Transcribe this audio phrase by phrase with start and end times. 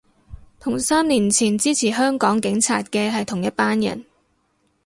[0.59, 4.03] 同三年前支持香港警察嘅係同一班人